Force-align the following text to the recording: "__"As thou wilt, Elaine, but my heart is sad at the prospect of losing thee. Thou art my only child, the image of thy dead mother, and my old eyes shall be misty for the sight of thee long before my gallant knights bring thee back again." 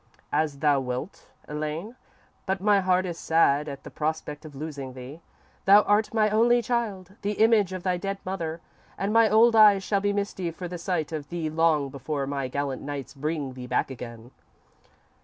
"__"As 0.37 0.57
thou 0.57 0.79
wilt, 0.79 1.27
Elaine, 1.47 1.95
but 2.47 2.59
my 2.59 2.79
heart 2.79 3.05
is 3.05 3.19
sad 3.19 3.69
at 3.69 3.83
the 3.83 3.91
prospect 3.91 4.45
of 4.45 4.55
losing 4.55 4.93
thee. 4.93 5.21
Thou 5.65 5.83
art 5.83 6.11
my 6.11 6.27
only 6.31 6.63
child, 6.63 7.11
the 7.21 7.33
image 7.33 7.71
of 7.71 7.83
thy 7.83 7.97
dead 7.97 8.17
mother, 8.25 8.61
and 8.97 9.13
my 9.13 9.29
old 9.29 9.55
eyes 9.55 9.83
shall 9.83 10.01
be 10.01 10.11
misty 10.11 10.49
for 10.49 10.67
the 10.67 10.79
sight 10.79 11.11
of 11.11 11.29
thee 11.29 11.51
long 11.51 11.89
before 11.89 12.25
my 12.25 12.47
gallant 12.47 12.81
knights 12.81 13.13
bring 13.13 13.53
thee 13.53 13.67
back 13.67 13.91
again." 13.91 14.31